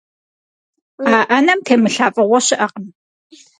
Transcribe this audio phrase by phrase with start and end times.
[1.17, 2.87] А ӏэнэм темылъа фӀыгъуэ щыӀэкъым.